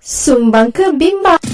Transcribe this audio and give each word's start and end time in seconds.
Sumbang 0.00 0.70
ke 0.70 0.90
bimbang? 0.94 1.49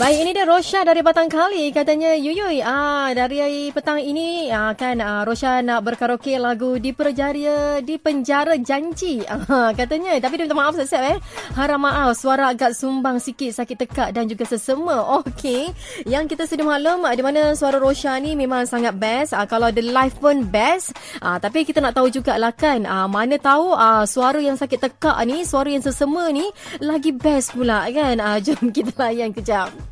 Baik, 0.00 0.24
ini 0.24 0.32
dia 0.32 0.48
Rosha 0.48 0.80
dari 0.88 1.04
Batang 1.04 1.28
Kali. 1.28 1.68
Katanya, 1.68 2.16
Yuyui, 2.16 2.64
ah, 2.64 3.12
dari 3.12 3.68
petang 3.76 4.00
ini 4.00 4.48
ah, 4.48 4.72
kan 4.72 4.96
ah, 5.04 5.20
Rosha 5.20 5.60
nak 5.60 5.84
berkaraoke 5.84 6.32
lagu 6.40 6.80
di 6.80 6.96
Perjaya, 6.96 7.76
di 7.84 8.00
penjara 8.00 8.56
janji. 8.56 9.20
Ah, 9.28 9.76
katanya, 9.76 10.16
tapi 10.16 10.40
dia 10.40 10.48
minta 10.48 10.56
maaf 10.56 10.80
siap 10.80 10.96
eh. 10.96 11.20
Harap 11.52 11.76
maaf, 11.76 12.16
suara 12.16 12.56
agak 12.56 12.72
sumbang 12.72 13.20
sikit, 13.20 13.52
sakit 13.52 13.84
tekak 13.84 14.08
dan 14.16 14.32
juga 14.32 14.48
sesema. 14.48 15.20
Okey, 15.20 15.68
yang 16.08 16.24
kita 16.24 16.48
sudah 16.48 16.64
maklum 16.64 17.04
ah, 17.04 17.12
di 17.12 17.20
mana 17.20 17.52
suara 17.52 17.76
Rosha 17.76 18.16
ni 18.16 18.32
memang 18.32 18.64
sangat 18.64 18.96
best. 18.96 19.36
Ah, 19.36 19.44
kalau 19.44 19.68
the 19.68 19.84
live 19.84 20.16
pun 20.16 20.48
best. 20.48 20.96
Ah, 21.20 21.36
tapi 21.36 21.68
kita 21.68 21.84
nak 21.84 22.00
tahu 22.00 22.08
jugalah 22.08 22.56
kan, 22.56 22.88
ah, 22.88 23.04
mana 23.12 23.36
tahu 23.36 23.76
ah, 23.76 24.08
suara 24.08 24.40
yang 24.40 24.56
sakit 24.56 24.88
tekak 24.88 25.20
ni, 25.28 25.44
suara 25.44 25.68
yang 25.68 25.84
sesema 25.84 26.32
ni 26.32 26.48
lagi 26.80 27.12
best 27.12 27.52
pula 27.52 27.84
kan. 27.92 28.16
Ah, 28.24 28.40
jom 28.44 28.72
kita 28.72 28.96
layan 28.96 29.36
kejap. 29.36 29.91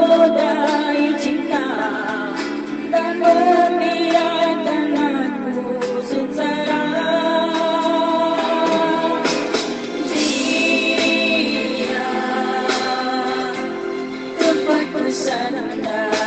لا 15.41 15.49
لا 15.49 16.11
لا 16.11 16.20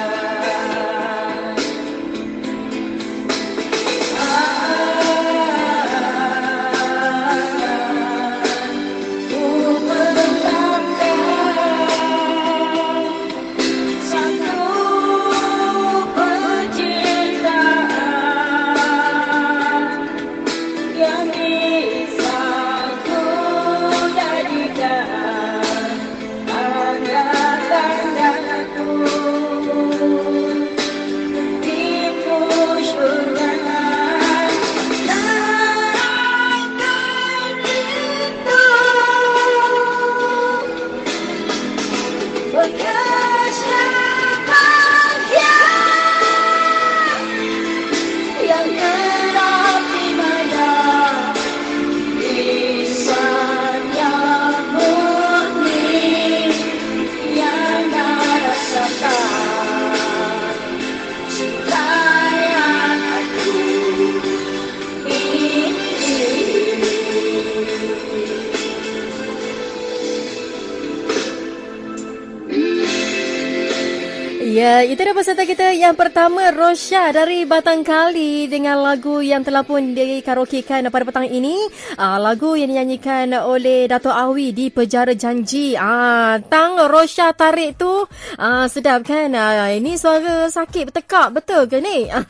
Ya, 74.55 74.87
itu 74.87 75.03
dia 75.03 75.11
peserta 75.11 75.43
kita 75.43 75.75
yang 75.75 75.99
pertama 75.99 76.55
Rosha 76.55 77.11
dari 77.11 77.43
Batang 77.43 77.83
Kali 77.83 78.47
dengan 78.47 78.79
lagu 78.87 79.19
yang 79.19 79.43
telah 79.43 79.67
pun 79.67 79.99
dikaraokekan 79.99 80.87
pada 80.95 81.03
petang 81.03 81.27
ini. 81.27 81.59
Uh, 81.99 82.23
lagu 82.23 82.55
yang 82.55 82.71
dinyanyikan 82.71 83.35
oleh 83.35 83.91
Dato' 83.91 84.15
Awi 84.15 84.55
di 84.55 84.71
Penjara 84.71 85.11
Janji. 85.19 85.75
Ah, 85.75 86.39
uh, 86.39 86.47
tang 86.47 86.79
Rosha 86.87 87.35
tarik 87.35 87.83
tu 87.83 88.07
uh, 88.39 88.67
sedap 88.71 89.03
kan? 89.03 89.35
Uh, 89.35 89.75
ini 89.75 89.99
suara 89.99 90.47
sakit 90.47 90.87
bertekak 90.87 91.35
betul 91.35 91.67
ke 91.67 91.83
ni? 91.83 92.07
uh, 92.07 92.23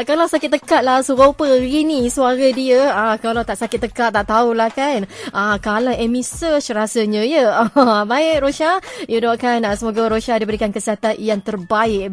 kalau 0.08 0.24
sakit 0.24 0.48
tekak 0.48 0.80
lah 0.80 1.04
serupa 1.04 1.44
ini 1.60 2.08
suara 2.08 2.48
dia. 2.56 2.88
Uh, 2.88 3.20
kalau 3.20 3.44
tak 3.44 3.60
sakit 3.60 3.92
tekak 3.92 4.16
tak 4.16 4.24
tahulah 4.24 4.72
kan. 4.72 5.04
Uh, 5.28 5.60
kalau 5.60 5.92
Amy 5.92 6.24
Search 6.24 6.72
rasanya 6.72 7.20
ya. 7.20 7.68
Uh, 7.68 8.00
baik 8.08 8.40
Rosha, 8.40 8.80
you 9.12 9.20
doakan 9.20 9.68
uh, 9.68 9.76
semoga 9.76 10.08
Rosha 10.08 10.40
diberikan 10.40 10.72
kesihatan 10.72 11.33
yang 11.34 11.42
terbaik 11.42 12.06